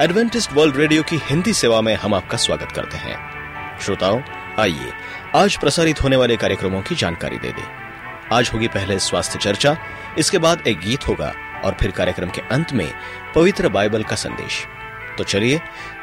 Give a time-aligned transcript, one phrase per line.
[0.00, 4.20] Adventist world radio की हिंदी सेवा में हम आपका स्वागत करते हैं। श्रोताओं,
[4.58, 4.92] आइए,
[5.34, 7.66] आज प्रसारित होने वाले कार्यक्रमों की जानकारी दे दें।
[8.32, 9.76] आज होगी पहले स्वास्थ्य चर्चा,
[10.18, 11.32] इसके बाद एक गीत होगा
[11.64, 12.92] और फिर कार्यक्रम के अंत में
[13.34, 14.66] पवित्र बाइबल का संदेश।
[15.18, 15.60] तो चलिए,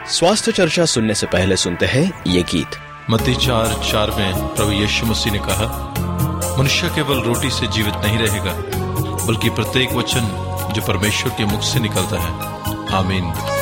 [0.07, 2.79] स्वास्थ्य चर्चा सुनने से पहले सुनते हैं ये गीत।
[3.09, 5.93] मत्ती चार चार में प्रभु यीशु मसीह ने कहा,
[6.59, 8.54] मनुष्य केवल रोटी से जीवित नहीं रहेगा,
[9.26, 10.34] बल्कि प्रत्येक वचन
[10.76, 12.55] जो परमेश्वर के मुख से निकलता है।
[12.95, 13.56] आमीन।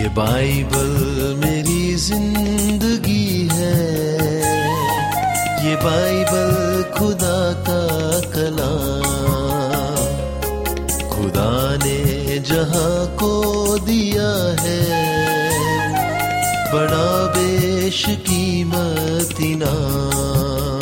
[0.00, 0.92] ये बाइबल
[1.40, 3.80] मेरी ज़िंदगी है।
[5.64, 6.52] ये बाइबल
[6.96, 7.82] खुदा का
[8.34, 9.08] कलाम।
[11.10, 11.52] खुदा
[11.84, 13.32] ने जहाँ को
[13.86, 14.30] दिया
[14.62, 14.80] है,
[16.72, 20.79] बड़ा बेश कीमत इनाम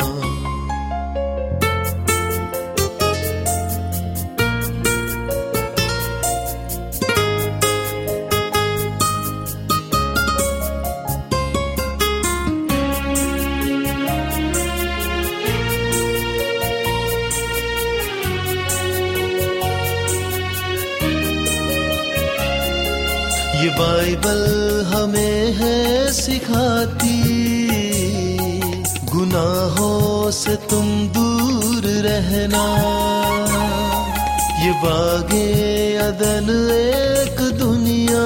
[23.59, 24.41] ये बाइबल
[24.93, 27.19] हमें है सिखाती।
[29.05, 32.65] गुनाहों से तुम दूर रहना।
[34.65, 38.25] ये बागे अदन एक दुनिया।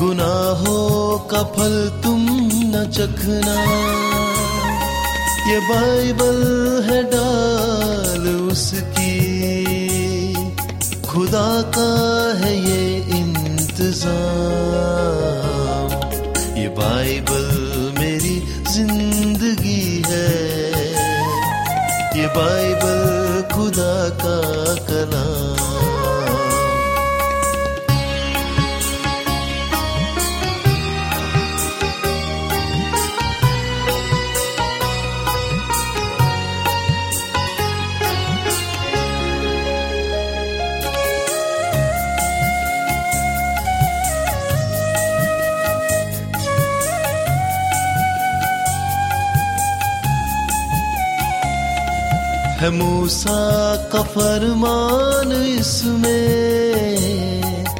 [0.00, 3.60] गुनाहों का फल तुम न चखना।
[5.50, 6.40] ये बाइबल
[6.90, 9.10] है डाल उसकी।
[11.08, 11.90] खुदा का
[12.38, 13.09] है ये
[13.90, 15.90] इंतज़ाम।
[16.58, 17.46] ये बाइबल
[17.98, 18.36] मेरी
[18.70, 20.30] ज़िंदगी है।
[22.18, 23.02] ये बाइबल
[23.54, 24.38] खुदा का
[24.86, 25.69] कलाम।
[52.70, 56.20] मूसा का फरमान इसमें।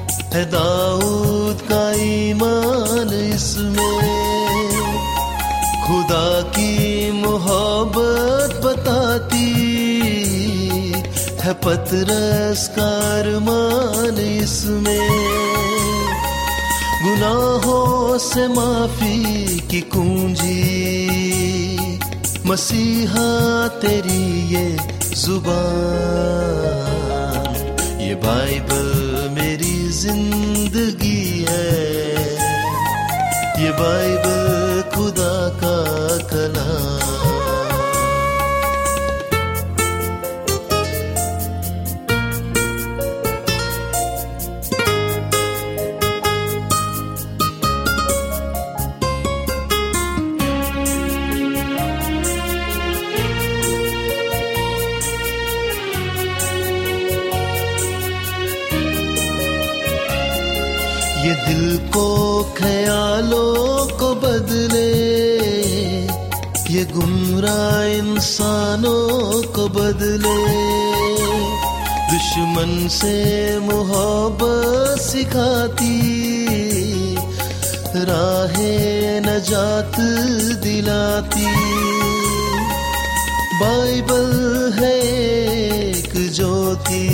[0.08, 4.20] है दाऊद का ईमान इसमें।
[5.86, 9.50] खुदा की मोहब्बत बताती।
[11.40, 15.10] है पतरस का अरमान इसमें।
[17.02, 21.09] गुनाहों से माफ़ी की कुंजी
[22.50, 23.26] मसीहा
[23.78, 24.22] तेरी
[24.52, 24.66] ये
[25.22, 25.58] ज़ुबान
[28.02, 28.88] ये बाइबल
[29.36, 31.70] मेरी ज़िंदगी है।
[33.62, 34.19] ये बाइबल
[86.70, 87.06] ज्योति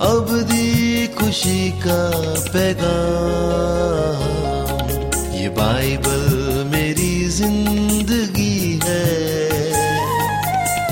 [0.00, 2.02] अबदी खुशी का
[2.54, 4.20] पैगाम।
[5.34, 6.22] ये बाइबल
[6.72, 9.06] मेरी ज़िंदगी है।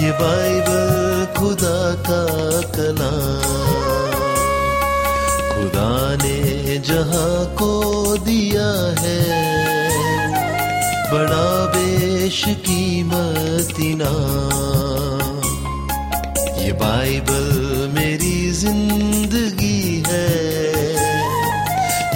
[0.03, 0.91] ये बाइबल
[1.39, 1.79] खुदा
[2.09, 2.25] का
[2.75, 3.47] कलाम।
[5.53, 5.93] खुदा
[6.25, 7.73] ने जहाँ को
[8.27, 8.69] दिया
[9.03, 9.23] है,
[11.13, 14.86] बड़ा बेश खुशकीमती नाम।
[16.81, 17.49] बाइबल
[17.95, 20.29] मेरी ज़िंदगी है।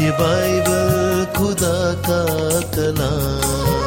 [0.02, 0.88] ये बाइबल
[1.36, 1.78] खुदा
[2.08, 2.22] का
[2.76, 3.79] कलाम।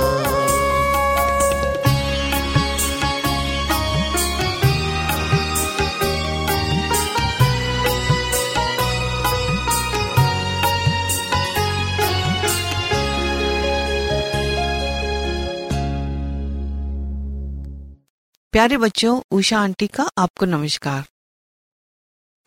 [18.54, 21.08] प्यारे बच्चों, उषा आंटी का आपको नमस्कार।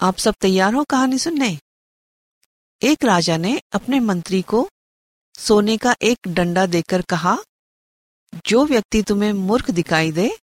[0.01, 1.59] आप सब तैयार हो कहानी सुनने?
[2.83, 4.71] एक राजा ने अपने मंत्री को
[5.39, 7.39] सोने का एक डंडा देकर कहा,
[8.47, 10.39] जो व्यक्ति तुम्हें मूर्ख दिखाई दे,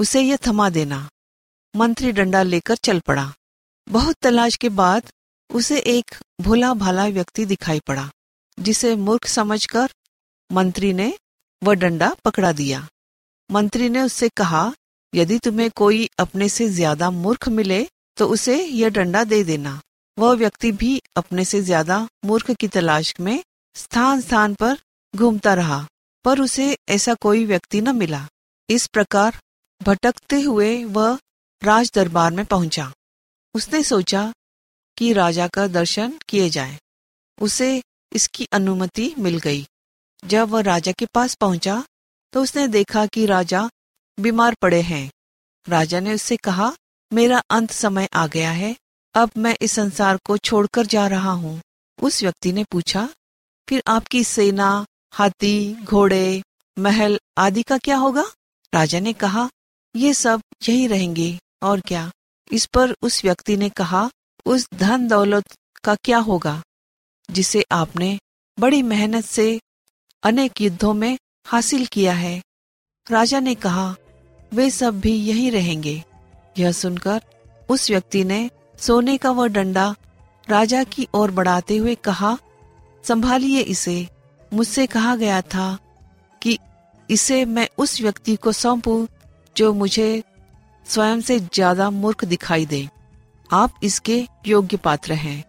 [0.00, 1.10] उसे यह थमा देना।
[1.76, 3.34] मंत्री डंडा लेकर चल पड़ा।
[3.88, 5.12] बहुत तलाश के बाद
[5.50, 8.10] उसे एक भोला भाला व्यक्ति दिखाई पड़ा,
[8.60, 9.88] जिसे मूर्ख समझकर
[10.52, 11.18] मंत्री ने
[11.62, 12.88] वह डंडा पकड़ा दिया।
[13.50, 14.74] मंत्री ने उससे कहा
[15.14, 19.80] यदि तुम्हें कोई अपने से ज़्यादा मूर्ख मिले तो उसे यह डंडा दे देना।
[20.18, 23.42] वह व्यक्ति भी अपने से ज़्यादा मूर्ख की तलाश में
[23.76, 24.76] स्थान स्थान पर
[25.14, 25.86] घूमता रहा,
[26.24, 28.26] पर उसे ऐसा कोई व्यक्ति न मिला।
[28.68, 29.38] इस प्रकार
[29.80, 31.18] भटकते हुए वह
[31.62, 32.92] राज दरबार में पहुँचा।
[33.54, 34.32] उसने सोचा
[34.96, 36.78] कि राजा का दर्शन किए जाए।
[37.38, 37.82] उसे
[38.12, 39.64] इसकी अनुमति मिल गई।
[40.22, 41.82] जब वह राजा के पास पहुँचा
[42.32, 43.68] तो उसने देखा कि राजा
[44.20, 45.10] बीमार पड़े हैं।
[45.68, 46.72] राजा ने उससे कहा,
[47.12, 48.76] मेरा अंत समय आ गया है,
[49.14, 51.60] अब मैं इस संसार को छोड़कर जा रहा हूँ।
[52.02, 53.08] उस व्यक्ति ने पूछा,
[53.68, 56.42] फिर आपकी सेना, हाथी, घोड़े,
[56.78, 58.24] महल आदि का क्या होगा?
[58.74, 59.50] राजा ने कहा,
[59.96, 62.10] ये सब यही रहेंगे, और क्या?
[62.52, 64.10] इस पर उस व्यक्ति ने कहा,
[64.46, 65.44] उस धन दौलत
[65.84, 66.62] का क्या होगा,
[67.30, 68.18] जिसे आपने
[68.60, 69.60] बड़ी मेहनत से
[70.22, 72.42] अनेक युद्धों में हासिल किया है?
[73.10, 73.96] राजा ने कहा
[74.54, 76.02] वे सब भी यही रहेंगे।
[76.58, 77.20] यह सुनकर
[77.68, 78.48] उस व्यक्ति ने
[78.78, 79.94] सोने का वह डंडा
[80.48, 82.36] राजा की ओर बढ़ाते हुए कहा,
[83.04, 84.06] संभालिए इसे।
[84.52, 85.76] मुझसे कहा गया था
[86.42, 86.58] कि
[87.08, 89.06] इसे मैं उस व्यक्ति को सौंपू
[89.56, 90.22] जो मुझे
[90.86, 92.88] स्वयं से ज़्यादा मूर्ख दिखाई दे।
[93.50, 95.44] आप इसके योग्य पात्र हैं।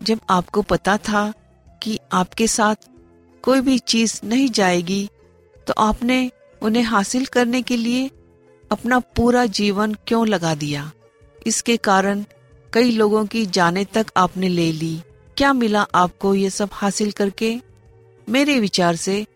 [0.00, 1.32] जब आपको पता था
[1.82, 2.88] कि आपके साथ
[3.44, 5.08] कोई भी चीज़ नहीं जाएगी
[5.66, 6.30] तो आपने
[6.62, 8.10] उन्हें हासिल करने के लिए
[8.70, 10.92] अपना पूरा जीवन क्यों लगा दिया?
[11.46, 12.24] इसके कारण
[12.72, 15.02] कई लोगों की जाने तक आपने ले ली।
[15.36, 17.60] क्या मिला आपको ये सब हासिल करके?
[18.28, 19.26] मेरे विचार से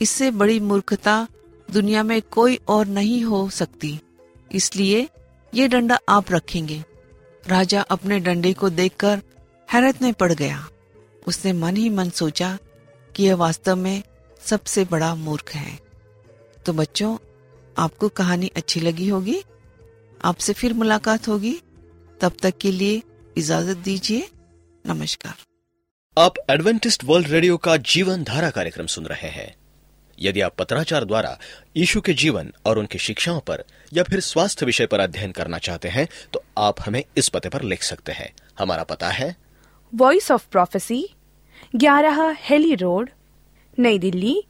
[0.00, 1.26] इससे बड़ी मूर्खता
[1.70, 4.00] दुनिया में कोई और नहीं हो सकती।
[4.52, 5.08] इसलिए
[5.54, 6.84] ये डंडा आप रखेंगे।
[7.46, 9.22] राजा अपने डंडे को देखकर
[9.72, 10.68] हैरत में पड़ गया।
[11.26, 12.58] उसने मन ही मन सोचा
[13.16, 14.02] कि यह वास्तव में
[14.44, 15.80] सबसे बड़ा मूर्ख है।
[16.66, 17.16] तो बच्चों
[17.78, 19.42] आपको कहानी अच्छी लगी होगी
[20.24, 21.60] आपसे फिर मुलाकात होगी।
[22.20, 23.02] तब तक के लिए
[23.36, 24.28] इजाज़त दीजिए।
[24.86, 25.34] नमस्कार।
[26.18, 29.54] आप एडवेंटिस्ट वर्ल्ड रेडियो का जीवन धारा कार्यक्रम सुन रहे हैं।
[30.18, 31.38] यदि आप पत्राचार द्वारा
[31.76, 35.88] यीशु के जीवन और उनकी शिक्षाओं पर या फिर स्वास्थ्य विषय पर अध्ययन करना चाहते
[35.88, 39.36] हैं तो आप हमें इस पते पर लिख सकते हैं। हमारा पता है।
[39.94, 41.06] Voice of prophecy
[41.76, 43.10] Hailey road road
[43.78, 44.42] नई दिल्ली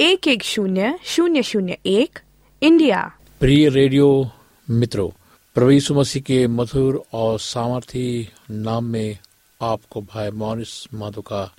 [0.00, 2.18] एक एक शून्य शून्य शून्य एक
[2.64, 4.32] इंडिया प्रिय रेडियो
[4.70, 9.18] मित्रों यीशु मसीह के मधुर और सामर्थी नाम में
[9.62, 11.54] आपको भाई मॉरिस माधो का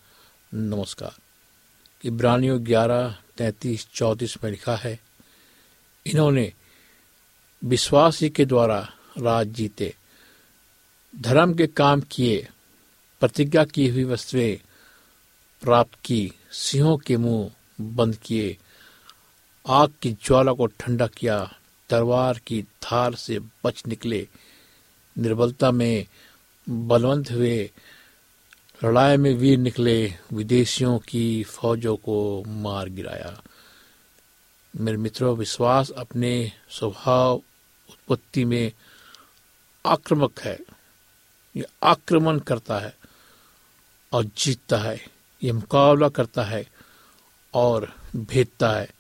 [0.54, 1.16] नमस्कार।
[2.04, 5.00] इब्रानियों ग्यारह, तैतीस, चौतीस में लिखा है,
[6.06, 6.54] इन्होंने
[7.64, 9.96] विश्वास ही के द्वारा राज जीते,
[11.16, 12.48] धर्म के काम किए,
[13.20, 14.56] प्रतिज्ञा की हुई वस्तुएँ
[15.62, 17.52] प्राप्त की, सिंहों के मुँह
[17.82, 18.58] बंद किए
[19.68, 21.54] आग की ज्वाला को ठंडा किया,
[21.90, 24.28] तलवार की धार से बच निकले।
[25.18, 26.08] निर्बलता में
[26.70, 27.72] बलवंत हुए,
[28.84, 33.44] लड़ाई में वीर निकले, विदेशियों की फौजों को मार गिराया।
[34.76, 37.36] मेरे मित्रों, विश्वास अपने स्वभाव
[37.90, 38.72] उत्पत्ति में
[39.86, 40.60] आक्रामक है।
[41.56, 42.98] ये आक्रमण करता है
[44.14, 45.08] और जीतता है।
[45.44, 46.70] ये मुकाबला करता है
[47.54, 48.95] और भेदता है।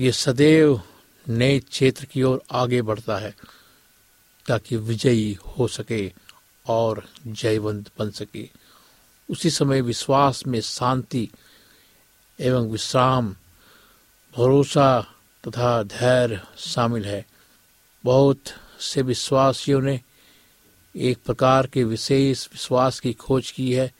[0.00, 0.80] ये सदैव
[1.28, 3.34] नए क्षेत्र की ओर आगे बढ़ता है,
[4.46, 6.12] ताकि विजयी हो सके
[6.66, 8.48] और जयवंत बन सके।
[9.30, 11.30] उसी समय विश्वास में शांति
[12.40, 13.36] एवं विश्राम,
[14.36, 15.02] भरोसा
[15.48, 17.26] तथा धैर्य शामिल है।
[18.04, 18.40] बहुत
[18.80, 20.00] से विश्वासियों ने
[20.96, 23.92] एक प्रकार के विशेष विश्वास की खोज की है।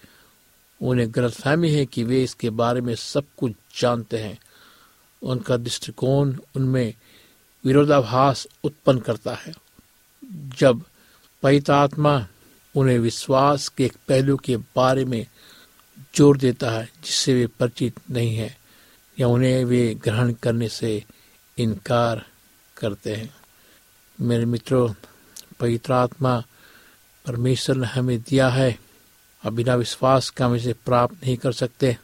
[0.83, 4.39] उन्हें गलतफहमी है कि वे इसके बारे में सब कुछ जानते हैं।
[5.23, 6.95] उनका दृष्टिकोण उनमें
[7.65, 9.55] विरोधाभास उत्पन्न करता है।
[10.59, 10.83] जब
[11.43, 12.27] पवित्र आत्मा
[12.75, 15.27] उन्हें विश्वास के एक पहलू के बारे में
[16.15, 18.57] ज़ोर देता है, जिससे वे परिचित नहीं है,
[19.21, 21.05] या उन्हें वे ग्रहण करने से
[21.59, 22.25] इनकार
[22.77, 23.35] करते हैं।
[24.21, 24.89] मेरे मित्रों
[25.61, 26.45] पवित्र आत्मा
[27.25, 28.79] परमेश्वर ने हमें दिया है
[29.43, 31.97] अब बिना विश्वास का हम इसे प्राप्त नहीं कर सकते।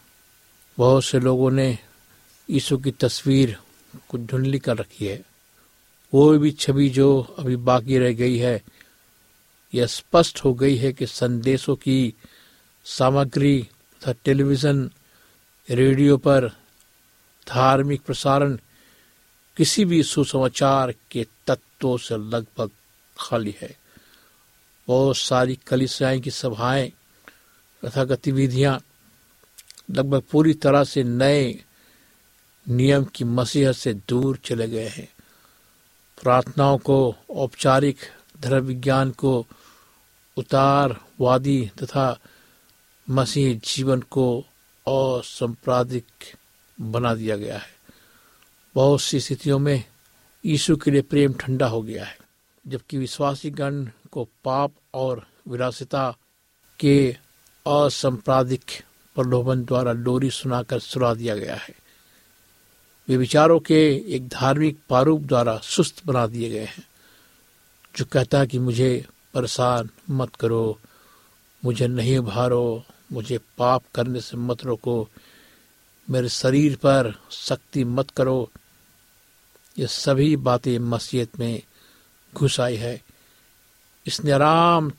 [0.78, 1.78] बहुत से लोगों ने
[2.50, 3.58] यीशु की तस्वीर
[4.08, 5.22] को धुंधली कर रखी है।
[6.14, 8.62] वो भी छवि जो अभी बाकी रह गई है,
[9.74, 12.14] यह स्पष्ट हो गई है कि संदेशों की
[12.84, 13.68] सामग्री
[14.00, 14.90] तथा टेलीविज़न,
[15.70, 16.48] रेडियो पर
[17.48, 18.58] धार्मिक प्रसारण,
[19.56, 22.70] किसी भी सुसमाचार के तत्वों से लगभग
[23.18, 23.78] खाली है।
[24.88, 26.92] बहुत सारी कलिसियाएँ की सभाएँ,
[27.84, 28.80] तथा गतिविधियाँ
[29.90, 31.64] लगभग पूरी तरह से नए
[32.70, 35.08] नियम की मसीहत से दूर चले गए हैं।
[36.22, 37.96] प्रार्थनाओं को, औपचारिक
[38.40, 39.46] धर्म विज्ञान को,
[40.36, 42.18] उतारवादी तथा
[43.10, 44.44] मसीह जीवन को
[44.88, 46.04] असंप्रादिक
[46.80, 47.74] बना दिया गया है।
[48.74, 49.84] बहुत सी स्थितियों में
[50.44, 52.18] यीशु के लिए प्रेम ठंडा हो गया है,
[52.66, 56.16] जबकि विश्वासी गण को पाप और विरासता
[56.80, 57.16] के
[57.66, 58.64] असंप्रादिक
[59.14, 61.83] प्रलोभन द्वारा डोरी सुनाकर सुना दिया गया है।
[63.08, 66.88] वे विचारों के एक धार्मिक प्रारूप द्वारा सुस्त बना दिए गए हैं।
[67.96, 70.80] जो कहता है कि मुझे परेशान मत करो,
[71.64, 75.08] मुझे नहीं उभारो, मुझे पाप करने से मत रोको,
[76.10, 78.50] मेरे शरीर पर शक्ति मत करो।
[79.78, 81.62] ये सभी बातें मसीहत में
[82.34, 83.02] घुस आई है।
[84.06, 84.92] इसने आराम,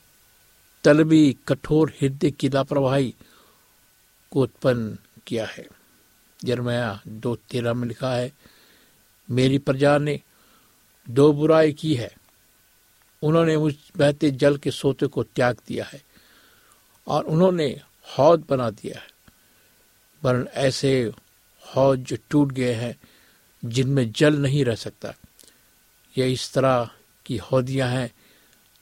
[0.84, 3.16] तलबी, कठोर हृदय की लापरवाही
[4.32, 4.98] को उत्पन्न
[5.28, 5.75] किया है।
[6.44, 8.34] जरमया दो तेरह में लिखा है,
[9.32, 10.22] मेरी प्रजा ने
[11.10, 12.18] दो बुराई की है।
[13.24, 16.04] उन्होंने उस बहते जल के सोते को त्याग दिया है
[17.08, 17.82] और उन्होंने
[18.18, 19.08] हौद बना दिया है।
[20.24, 21.12] वरन ऐसे
[21.76, 22.96] हौद जो टूट गए हैं,
[23.66, 25.14] जिनमें जल नहीं रह सकता।
[26.18, 26.90] यह इस तरह
[27.26, 28.12] की हौदियाँ हैं,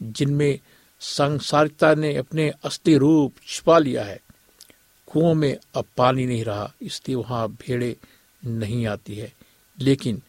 [0.02, 0.60] जिनमें
[1.00, 4.22] संसारिकता ने अपने असली रूप छिपा लिया है।
[5.14, 7.96] कुओं में अब पानी नहीं रहा, इसलिए वहाँ भेड़े
[8.46, 9.34] नहीं आती है।
[9.80, 10.22] लेकिन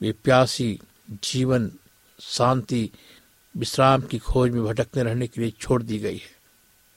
[0.00, 0.78] वे प्यासी,
[1.24, 1.70] जीवन,
[2.20, 2.90] शांति,
[3.54, 6.36] विश्राम की खोज में भटकने रहने के लिए छोड़ दी गई है।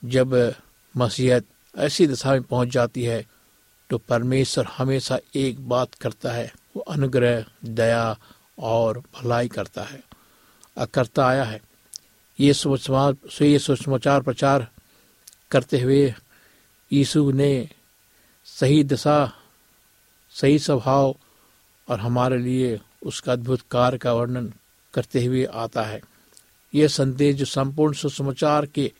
[0.04, 0.54] जब
[0.94, 1.44] मसीहत
[1.78, 3.24] ऐसी दशा में पहुँच जाती है
[3.90, 8.18] तो परमेश्वर हमेशा एक बात करता है, वो अनुग्रह, दया
[8.58, 10.02] और भलाई करता है।
[10.94, 11.60] करता आया है।
[12.40, 14.66] ये सुसमाचार ये प्रचार
[15.50, 16.14] करते हुए
[16.92, 17.68] यीशु ने
[18.44, 19.32] सही दशा,
[20.30, 21.16] सही स्वभाव
[21.88, 24.52] और हमारे लिए उसका अद्भुत कार्य का वर्णन
[24.94, 26.00] करते हुए आता है।
[26.74, 28.92] यह संदेश जो संपूर्ण सुसमाचार के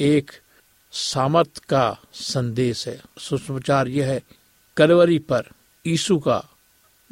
[0.00, 0.32] एक
[0.92, 4.22] सामर्थ का संदेश है। सुसमाचार यह है,
[4.76, 5.48] कलवरी पर
[5.86, 6.48] यीशु का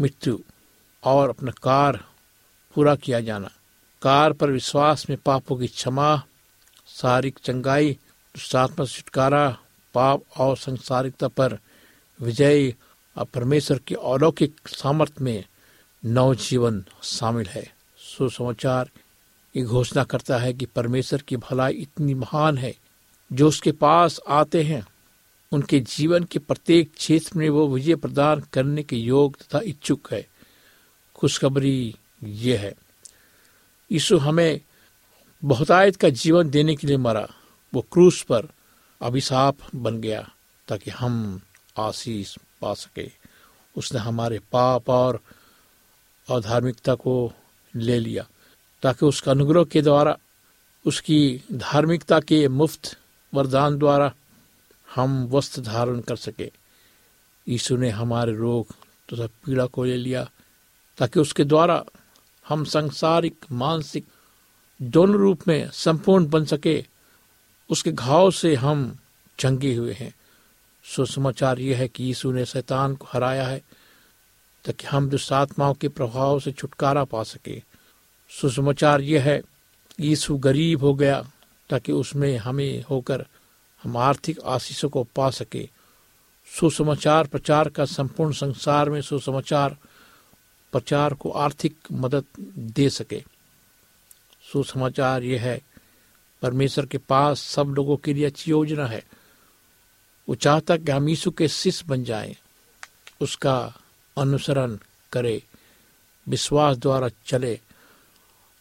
[0.00, 0.38] मृत्यु
[1.04, 2.04] और अपना कार
[2.74, 3.50] पूरा किया जाना।
[4.02, 6.22] कार पर विश्वास में पापों की क्षमा,
[6.88, 7.92] शारीरिक चंगाई,
[8.34, 9.58] दुष्टात्मा छुटकारा
[9.94, 11.58] पाप और संसारिकता पर
[12.20, 12.74] विजय
[13.16, 15.44] और परमेश्वर के अलौकिक सामर्थ्य में
[16.02, 17.64] नव जीवन शामिल है।
[17.98, 18.90] सुसमाचार
[19.54, 22.74] ये घोषणा करता है कि परमेश्वर की भलाई इतनी महान है,
[23.30, 24.86] जो उसके पास आते हैं।
[25.52, 30.26] उनके जीवन के प्रत्येक क्षेत्र में वो विजय प्रदान करने के योग तथा इच्छुक है।
[31.14, 31.94] खुशखबरी
[32.24, 32.74] ये है,
[33.90, 34.60] यीशु हमें
[35.42, 37.28] बहुतायत का जीवन देने के लिए मरा।
[37.72, 38.48] वो क्रूस पर
[39.02, 40.28] अभिशाप बन गया
[40.68, 41.40] ताकि हम
[41.78, 43.10] आशीष पा सके।
[43.76, 45.20] उसने हमारे पाप और
[46.28, 47.32] अधार्मिकता को
[47.76, 48.26] ले लिया
[48.82, 50.16] ताकि उसका अनुग्रह के द्वारा,
[50.86, 52.96] उसकी धार्मिकता के मुफ़्त
[53.34, 54.12] वरदान द्वारा
[54.94, 56.50] हम वस्त्र धारण कर सके।
[57.48, 58.66] यीशु ने हमारे रोग
[59.08, 60.30] तथा तो पीड़ा को ले लिया
[60.98, 61.84] ताकि उसके द्वारा
[62.48, 64.06] हम संसारिक, मानसिक
[64.82, 66.86] दोनों रूप में संपूर्ण बन सके।
[67.70, 68.98] उसके घाव से हम
[69.40, 70.14] जंगे हुए हैं।
[70.84, 73.62] सुसमाचार यह है कि यीशु ने शैतान को हराया है,
[74.64, 77.62] ताकि हम दुष्टात्माओं के प्रभाव से छुटकारा पा सके।
[78.40, 79.42] सुसमाचार यह है
[80.00, 81.30] यीशु गरीब हो गया,
[81.70, 83.26] ताकि उसमें हमें होकर
[83.82, 85.68] हम आर्थिक आशीषों को पा सके।
[86.60, 89.76] सुसमाचार प्रचार का संपूर्ण संसार में सुसमाचार
[90.72, 92.24] प्रचार को आर्थिक मदद
[92.58, 93.24] दे सके।
[94.52, 95.69] सुसमाचार यह है
[96.42, 99.04] परमेश्वर के पास सब लोगों के लिए अच्छी योजना है।
[100.28, 102.36] वो चाहता कि हम यीशु के शिष्य बन जाएँ,
[103.20, 103.74] उसका
[104.18, 104.78] अनुसरण
[105.12, 105.42] करे,
[106.28, 107.60] विश्वास द्वारा चले,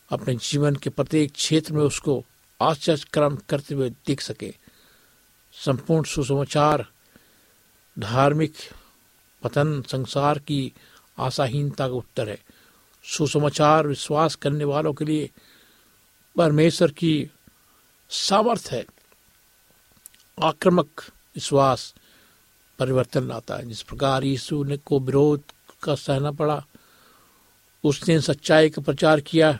[0.09, 2.25] अपने जीवन के प्रत्येक क्षेत्र में उसको
[2.61, 4.53] आश्चर्य कर्म करते हुए दिख सके।
[5.53, 6.87] संपूर्ण सुसमाचार,
[7.99, 8.53] धार्मिक
[9.43, 10.73] पतन संसार की
[11.19, 12.39] आशाहीनता का उत्तर है।
[13.03, 15.29] सुसमाचार, विश्वास करने वालों के लिए
[16.35, 17.31] परमेश्वर की
[18.09, 18.85] सामर्थ है।
[20.43, 20.87] आक्रमक
[21.35, 21.93] विश्वास
[22.79, 25.43] परिवर्तन लाता है। जिस प्रकार यीशु ने को विरोध
[25.83, 26.65] का सहना पड़ा
[27.83, 29.59] उसने सच्चाई का प्रचार किया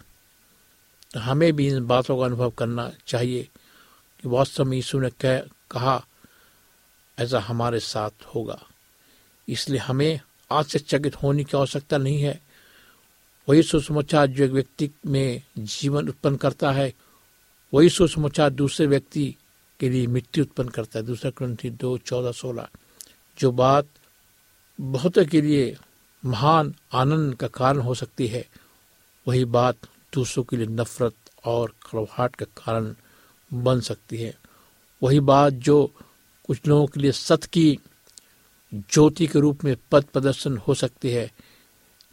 [1.13, 3.44] तो हमें भी इन बातों का अनुभव करना चाहिए
[4.22, 5.39] कि वास्तव में यीशु ने कह,
[5.72, 6.06] कहा
[7.20, 8.60] ऐसा हमारे साथ होगा।
[9.48, 10.20] इसलिए हमें
[10.51, 12.41] आश्चर्यचकित होने की आवश्यकता नहीं है।
[13.50, 16.94] वही सुसमाचार जो एक व्यक्ति में जीवन उत्पन्न करता है
[17.73, 19.35] वही सुसमाचार दूसरे व्यक्ति
[19.79, 22.67] के लिए मृत्यु उत्पन्न करता है। दूसरा ग्रंथी दो, चौदह, सोलह।
[23.39, 23.88] जो बात
[24.81, 25.77] बहुतों के लिए
[26.25, 28.49] महान आनंद का कारण हो सकती है,
[29.27, 29.75] वही बात
[30.13, 31.13] दूसरों के लिए नफरत
[31.45, 32.95] और कड़वाहट का कारण
[33.53, 34.38] बन सकती है।
[35.03, 35.93] वही बात जो
[36.47, 37.79] कुछ लोगों के लिए सत्य की
[38.73, 41.31] ज्योति के रूप में पद प्रदर्शन हो सकती है,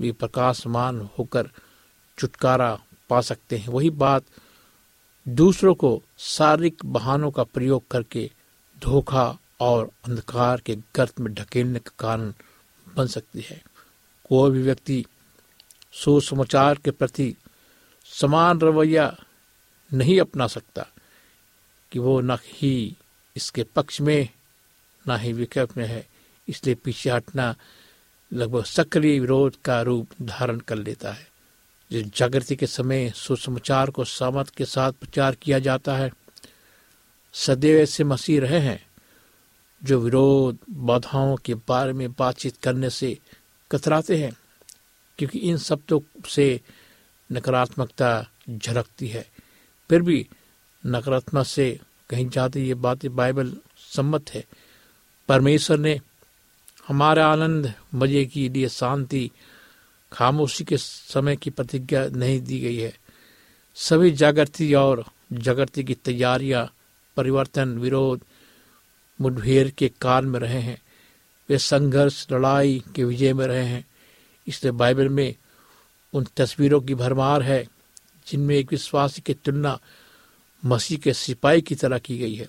[0.00, 1.50] वे प्रकाशमान होकर
[2.18, 4.22] छुटकारा पा सकते हैं। वही बात
[5.28, 8.30] दूसरों को शारीरिक बहानों का प्रयोग करके
[8.78, 12.32] धोखा और अंधकार के गर्त में ढकेलने का कारण
[12.96, 13.62] बन सकती है।
[14.24, 15.04] कोई भी व्यक्ति
[15.92, 17.34] सुसमाचार के प्रति
[18.04, 19.16] समान रवैया
[19.92, 20.86] नहीं अपना सकता
[21.92, 22.96] कि वो न ही
[23.36, 24.28] इसके पक्ष में,
[25.08, 26.06] न ही विकल्प में है,
[26.48, 27.54] इसलिए पीछे हटना
[28.32, 31.35] लगभग सक्रिय विरोध का रूप धारण कर लेता है।
[31.92, 36.12] जागृति के समय सुसमाचार को सामत के साथ प्रचार किया जाता है,
[37.32, 38.86] सदैव ऐसे मसीह रहे हैं,
[39.84, 43.18] जो विरोध, बाधाओं के बारे में बातचीत करने से
[43.70, 44.36] कतराते हैं,
[45.18, 46.60] क्योंकि इन शब्दों से
[47.32, 49.26] नकारात्मकता झलकती है।
[49.90, 50.28] फिर भी
[50.86, 54.44] नकारात्मक से कहीं जाते ये बातें बाइबल सम्मत है।
[55.28, 56.00] परमेश्वर ने
[56.88, 59.30] हमारा आनंद मज़े के लिए शांति
[60.12, 62.98] खामोशी के समय की प्रतिज्ञा नहीं दी गई है।
[63.74, 66.74] सभी जागृति और जागृति की तैयारियाँ
[67.16, 68.20] परिवर्तन, विरोध,
[69.20, 70.82] मुठभेड़ के काल में रहे हैं।
[71.48, 73.86] वे संघर्ष, लड़ाई के विजय में रहे हैं।
[74.46, 75.34] इसलिए बाइबल में
[76.12, 77.68] उन तस्वीरों की भरमार है,
[78.26, 79.80] जिनमें एक विश्वासी की तुलना
[80.64, 82.48] मसीह के सिपाही की तरह की गई है,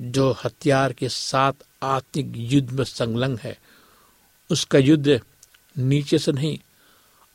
[0.00, 3.58] जो हथियार के साथ आत्मिक युद्ध में संलग्न है।
[4.50, 5.20] उसका युद्ध
[5.78, 6.58] नीचे से नहीं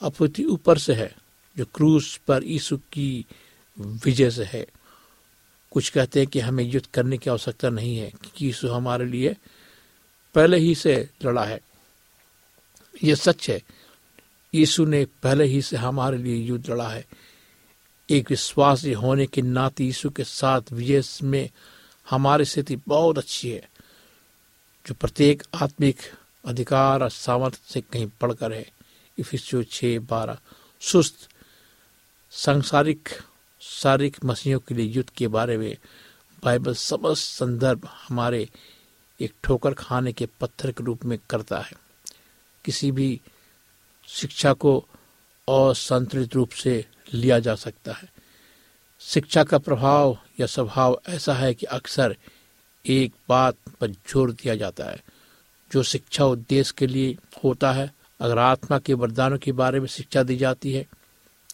[0.01, 1.15] अपितु ऊपर से है,
[1.57, 3.25] जो क्रूस पर यीशु की
[3.79, 4.65] विजय से है।
[5.71, 9.35] कुछ कहते हैं कि हमें युद्ध करने की आवश्यकता नहीं है, क्योंकि यीशु हमारे लिए
[10.35, 11.59] पहले ही से लड़ा है।
[13.03, 13.61] यह सच है,
[14.53, 17.05] यीशु ने पहले ही से हमारे लिए युद्ध लड़ा है।
[18.09, 21.49] एक विश्वासी होने के नाते यीशु के साथ विजय में
[22.09, 23.69] हमारी स्थिति बहुत अच्छी है,
[24.85, 25.97] जो प्रत्येक आत्मिक
[26.45, 28.80] अधिकार और सामर्थ्य से कहीं पढ़कर है।
[29.17, 30.37] इफिसियो छ बारह।
[30.81, 31.27] सुस्त,
[32.33, 33.09] सांसारिक
[33.61, 35.75] शारीरिक मसीहों के लिए युद्ध के बारे में
[36.43, 38.47] बाइबल समस्त संदर्भ हमारे
[39.19, 41.75] एक ठोकर खाने के पत्थर के रूप में करता है।
[42.65, 43.19] किसी भी
[44.07, 44.77] शिक्षा को
[45.47, 48.09] असंतुलित रूप से लिया जा सकता है।
[49.01, 52.15] शिक्षा का प्रभाव या स्वभाव ऐसा है कि अक्सर
[52.85, 55.01] एक बात पर ज़ोर दिया जाता है,
[55.71, 57.91] जो शिक्षा उद्देश्य के लिए होता है
[58.21, 60.83] अगर आत्मा के वरदानों के बारे में शिक्षा दी जाती है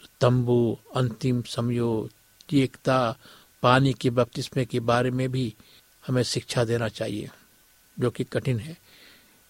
[0.01, 3.15] तो तंबू, अंतिम समयोग एकता,
[3.63, 5.53] पानी के बपतिस्मे के बारे में भी
[6.07, 7.29] हमें शिक्षा देना चाहिए,
[7.97, 8.77] जो कि कठिन है।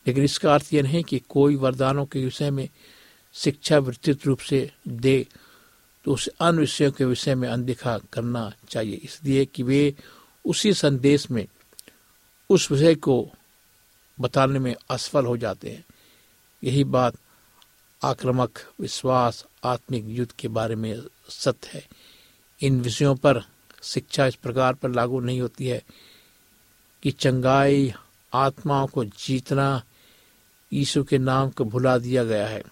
[0.05, 2.67] लेकिन इसका अर्थ यह नहीं कि कोई वरदानों के विषय में
[3.35, 5.25] शिक्षा विस्तृत रूप से दे
[6.05, 9.93] तो उसे अन्य विषयों के विषय में अनदेखा करना चाहिए। इसलिए कि वे
[10.45, 11.45] उसी संदेश में
[12.49, 13.17] उस विषय को
[14.17, 15.83] बताने में असफल हो जाते हैं।
[16.63, 17.13] यही बात
[18.03, 21.87] आक्रामक विश्वास, आत्मिक युद्ध के बारे में सत्य है।
[22.61, 23.41] इन विषयों पर
[23.83, 25.83] शिक्षा इस प्रकार पर लागू नहीं होती है
[27.03, 27.93] कि चंगाई
[28.33, 29.83] आत्माओं को जीतना
[30.73, 32.63] यीशु के नाम को भुला दिया गया है।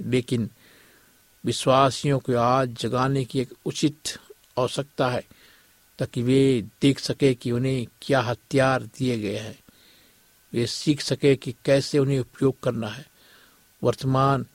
[0.00, 0.50] लेकिन
[1.44, 3.98] विश्वासियों को आज जगाने की एक उचित
[4.58, 5.24] आवश्यकता है
[5.98, 9.58] ताकि वे देख सके कि उन्हें क्या हथियार दिए गए हैं।
[10.52, 13.09] वे सीख सके कि कैसे उन्हें उपयोग करना है।
[13.82, 14.46] वर्तमान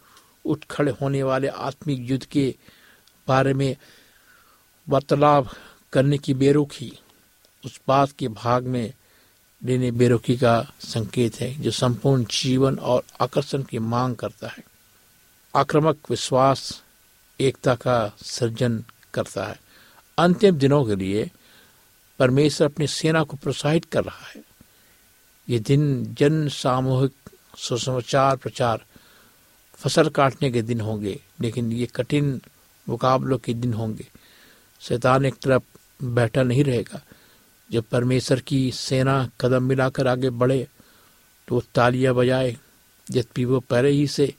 [0.46, 2.56] उठ खड़े होने वाले आत्मिक युद्ध के
[3.28, 3.78] बारे में
[4.90, 5.48] वार्तालाप
[5.94, 7.00] करने की बेरुखी
[7.66, 8.94] उस बात के भाग में
[9.64, 14.64] लेने बेरुखी का संकेत है, जो संपूर्ण जीवन और आकर्षण की मांग करता है।
[15.56, 16.84] आक्रामक विश्वास,
[17.40, 18.84] एकता का सृजन
[19.14, 19.62] करता है।
[20.18, 21.32] अंतिम दिनों के लिए
[22.20, 24.44] परमेश्वर अपनी सेना को प्रोत्साहित कर रहा है।
[25.50, 28.86] ये दिन जन सामूहिक सुसमाचार प्रचार
[29.86, 32.40] फ़सल काटने के दिन होंगे, लेकिन ये कठिन
[32.88, 34.06] मुकाबलों के दिन होंगे।
[34.82, 35.64] शैतान एक तरफ़
[36.06, 37.02] बैठा नहीं रहेगा।
[37.70, 40.68] जब परमेश्वर की सेना कदम मिलाकर आगे बढ़े
[41.48, 42.50] तो तालियाँ बजाए
[43.08, 44.34] यद्यपि वो पहले ही से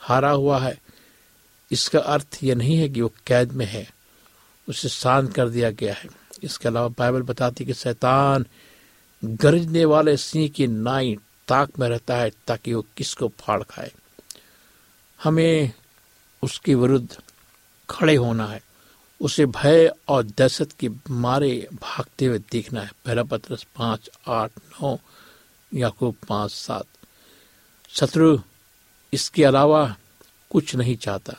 [0.00, 0.76] हारा हुआ है,
[1.70, 3.86] इसका अर्थ यह नहीं है कि वो कैद में है।
[4.68, 6.08] उसे शांत कर दिया गया है।
[6.42, 8.46] इसके अलावा बाइबल बताती कि शैतान
[9.22, 11.16] गरजने वाले सिंह की नाई
[11.48, 13.92] ताक में रहता है, ताकि वो किसको फाड़ खाए।
[15.20, 15.72] हमें
[16.42, 17.18] उसके विरुद्ध
[17.88, 18.60] खड़े होना है,
[19.20, 24.96] उसे भय और दहशत के मारे भागते हुए देखना है। पहला पत्र पाँच, आठ, नौ,
[25.72, 26.86] याकूब पाँच, सात।
[27.90, 28.38] शत्रु
[29.12, 29.96] इसके अलावा
[30.50, 31.34] कुछ नहीं चाहता,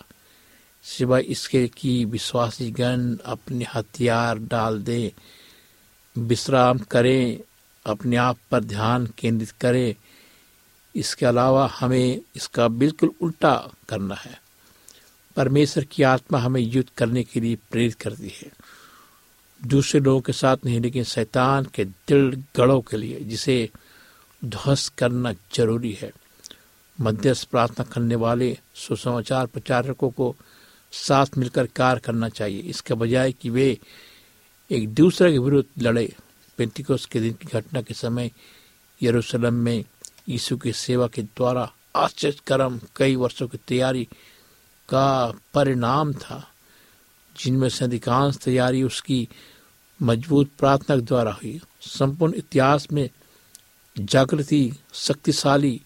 [0.85, 5.13] सिवाय इसके कि विश्वासी गण अपने हथियार डाल दे,
[6.15, 7.39] विश्राम करें,
[7.85, 9.95] अपने आप पर ध्यान केंद्रित करें
[10.95, 14.41] इसके अलावा हमें इसका बिल्कुल उल्टा करना है।
[15.35, 18.51] परमेश्वर की आत्मा हमें युद्ध करने के लिए प्रेरित करती है।
[19.67, 23.69] दूसरे लोगों के साथ नहीं, लेकिन शैतान के दिल गढ़ों के लिए, जिसे
[24.45, 26.11] ध्वस्त करना ज़रूरी है।
[27.01, 30.35] मध्यस्थ प्रार्थना करने वाले, सुसमाचार प्रचारकों को
[30.91, 33.79] साथ मिलकर कार्य करना चाहिए। इसके बजाय कि वे
[34.71, 36.15] एक दूसरे के विरुद्ध लड़े।
[36.57, 38.31] पेंटिकोस के दिन की घटना के समय
[39.03, 39.85] यरूशलेम में
[40.29, 44.03] यीशु की सेवा के द्वारा आश्चर्य कर्म कई वर्षों की तैयारी
[44.89, 46.47] का परिणाम था,
[47.37, 49.27] जिनमें से अधिकांश तैयारी उसकी
[50.01, 53.09] मज़बूत प्रार्थना के द्वारा हुई। संपूर्ण इतिहास में
[53.99, 55.81] जागृति, शक्तिशाली,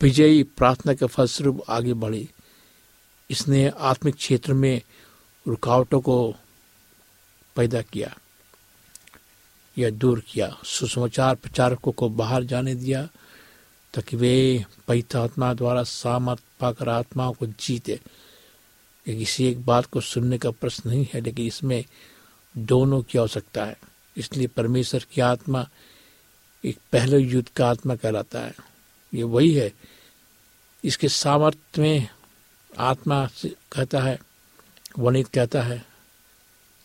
[0.00, 2.28] विजयी प्रार्थना के फलस्वरूप आगे बढ़ी।
[3.30, 4.80] इसने आत्मिक क्षेत्र में
[5.46, 6.34] रुकावटों को
[7.56, 8.14] पैदा किया,
[9.78, 13.08] या दूर किया। सुसमाचार प्रचारकों को बाहर जाने दिया
[13.94, 18.00] ताकि वे पवित्र आत्मा द्वारा सामर्थ पाकर आत्माओं को जीते।
[19.06, 21.84] किसी एक बात को सुनने का प्रश्न नहीं है, लेकिन इसमें
[22.54, 23.76] दोनों की आवश्यकता है।
[24.16, 25.66] इसलिए परमेश्वर की आत्मा
[26.64, 28.54] एक पहले युद्ध का आत्मा कहलाता है।
[29.12, 29.72] ये वही है,
[30.84, 32.08] इसके सामर्थ्य में
[32.70, 33.26] आत्मा
[33.72, 34.18] कहता है
[34.98, 35.84] वणित कहता है,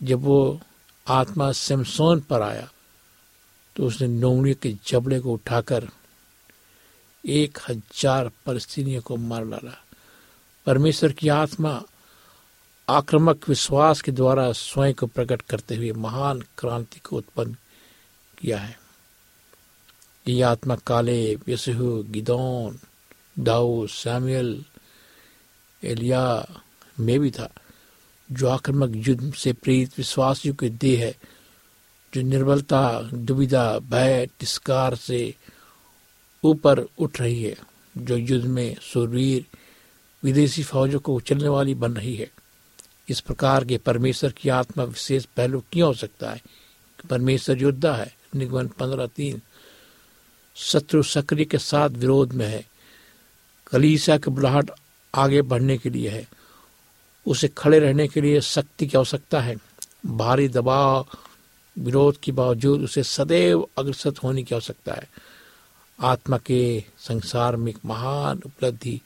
[0.01, 0.59] जब वो
[1.07, 2.69] आत्मा सिमसोन पर आया
[3.75, 5.87] तो उसने नोमड़ी के जबड़े को उठाकर
[7.25, 9.83] एक हज़ार परिस्थितियों को मार डाला।
[10.65, 11.83] परमेश्वर की आत्मा
[12.89, 17.55] आक्रामक विश्वास के द्वारा स्वयं को प्रकट करते हुए महान क्रांति को उत्पन्न
[18.37, 18.79] किया है।
[20.27, 22.79] ये आत्मा काले, यसहु, गिदौन
[23.39, 24.65] दाऊ सैमुअल
[25.83, 26.47] एलिया,
[26.99, 27.49] में भी था,
[28.31, 31.15] जो आक्रामक युद्ध से प्रेरित विश्वासियों के देह है,
[32.13, 35.35] जो निर्बलता, दुविधा, भय, तिस्कार से
[36.43, 37.57] ऊपर उठ रही है,
[37.97, 39.45] जो युद्ध में सुरवीर
[40.23, 42.31] विदेशी फौजों को उछलने वाली बन रही है।
[43.09, 46.41] इस प्रकार के परमेश्वर की आत्मा विशेष पहलू क्यों हो सकता है?
[47.09, 49.41] परमेश्वर योद्धा है, निगमन पंद्रह तीन।
[50.55, 52.67] शत्रु सक्रिय के साथ विरोध में है।
[53.67, 54.71] कलीसा की बुलाहट
[55.15, 56.29] आगे बढ़ने के लिए है।
[57.27, 59.57] उसे खड़े रहने के लिए शक्ति की आवश्यकता है।
[60.05, 61.07] भारी दबाव,
[61.79, 65.09] विरोध के बावजूद उसे सदैव अग्रसर होने की आवश्यकता है।
[66.01, 69.01] आत्मा के संसार में एक महान उपलब्धि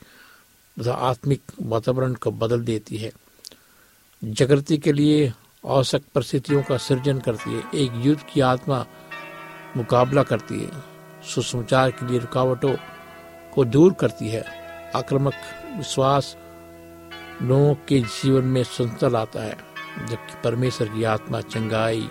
[0.80, 3.12] तथा आत्मिक वातावरण को बदल देती है।
[4.24, 5.34] जागृति के लिए
[5.68, 8.86] आवश्यक परिस्थितियों का सृजन करती है। एक युद्ध की आत्मा
[9.78, 10.72] मुकाबला करती है।
[11.30, 12.76] सुसमाचार के लिए रुकावटों
[13.54, 14.44] को दूर करती है।
[14.96, 15.34] आक्रामक
[15.78, 16.38] विश्वास
[17.42, 19.58] लोगों के जीवन में सुंदर लाता है,
[20.08, 22.10] जबकि परमेश्वर की आत्मा चंगाई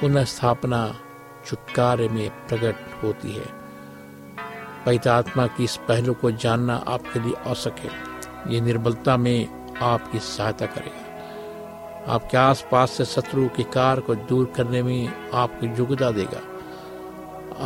[0.00, 1.00] पुनः स्थापना
[1.46, 3.46] छुटकारे में प्रकट होती है।
[4.86, 7.90] पवित्र आत्मा की इस पहलू को जानना आपके लिए आवश्यक है।
[8.54, 11.06] ये निर्बलता में आपकी सहायता करेगा।
[12.12, 16.40] आपके आसपास से शत्रु के कार को दूर करने में आपको योग्यता देगा।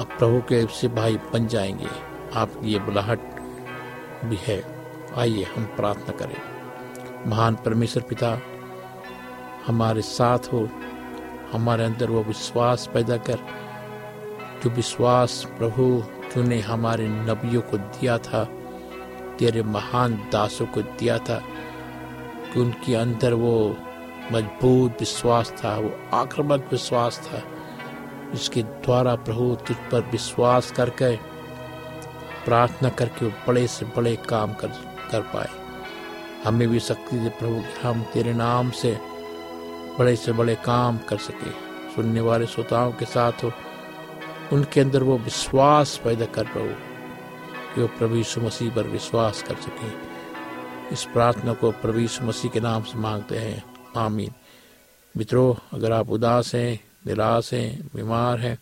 [0.00, 1.88] आप प्रभु के से भाई बन जाएँगे।
[2.34, 3.20] आपकी ये बुलाहट
[4.24, 4.80] भी है।
[5.18, 6.36] आइए हम प्रार्थना करें।
[7.30, 8.38] महान परमेश्वर पिता,
[9.66, 10.68] हमारे साथ हो।
[11.52, 13.59] हमारे अंदर वो विश्वास पैदा कर।
[14.64, 18.44] जो विश्वास प्रभु, तूने हमारे नबियों को दिया था,
[19.38, 21.44] तेरे महान दासों को दिया था।
[22.54, 23.76] कि उनके अंदर वो
[24.32, 27.42] मज़बूत विश्वास था, वो आक्रामक विश्वास था।
[28.32, 31.16] जिसके द्वारा प्रभु तुझ पर विश्वास करके,
[32.44, 34.68] प्रार्थना करके वो बड़े से बड़े काम कर
[35.10, 35.48] कर पाए।
[36.44, 38.98] हमें भी शक्ति दे प्रभु हम तेरे नाम से
[39.98, 41.50] बड़े से बड़े काम कर सके।
[41.94, 43.52] सुनने वाले श्रोताओं के साथ हो
[44.52, 46.90] उनके अंदर वो विश्वास पैदा कर प्रभु
[47.74, 50.10] कि वो प्रभु यीशु मसीह पर विश्वास कर सके।
[50.92, 54.30] इस प्रार्थना को प्रभु यीशु मसीह के नाम से मांगते हैं। आमीन।
[55.16, 58.58] मित्रों, अगर आप उदास हैं, निराश हैं, बीमार हैं,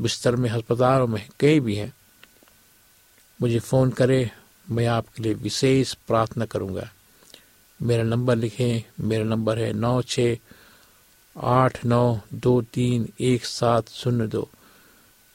[0.00, 1.92] बिस्तर में, अस्पतालों में, कहीं भी हैं,
[3.40, 4.30] मुझे फ़ोन करें,
[4.70, 6.88] मैं आपके लिए विशेष प्रार्थना करूँगा।
[7.82, 10.20] मेरा नंबर लिखें, मेरा नंबर है नौ छ
[11.40, 14.48] आठ नौ दो तीन एक सात शून्य दो।